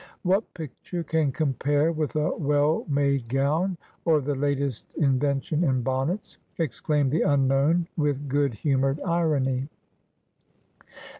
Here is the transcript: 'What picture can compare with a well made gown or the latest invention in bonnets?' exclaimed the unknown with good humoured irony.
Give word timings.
'What 0.23 0.51
picture 0.55 1.03
can 1.03 1.31
compare 1.31 1.91
with 1.91 2.15
a 2.15 2.35
well 2.35 2.87
made 2.89 3.29
gown 3.29 3.77
or 4.03 4.19
the 4.19 4.33
latest 4.33 4.91
invention 4.95 5.63
in 5.63 5.83
bonnets?' 5.83 6.39
exclaimed 6.57 7.11
the 7.11 7.21
unknown 7.21 7.85
with 7.95 8.27
good 8.27 8.55
humoured 8.55 8.99
irony. 9.01 9.69